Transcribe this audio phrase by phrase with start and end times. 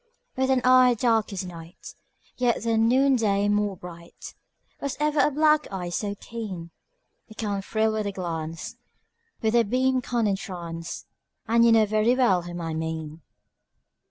[0.35, 1.93] With an eye dark as night,
[2.35, 4.33] Yet than noonday more bright,
[4.81, 6.71] Was ever a black eye so keen?
[7.27, 8.77] It can thrill with a glance,
[9.43, 11.05] With a beam can entrance,
[11.47, 13.21] And you know very well whom I mean.